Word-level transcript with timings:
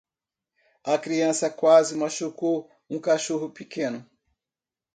A 0.83 0.97
criança 0.97 1.47
quase 1.47 1.95
machucou 1.95 2.67
um 2.89 2.99
cachorro 2.99 3.51
pequeno. 3.51 4.03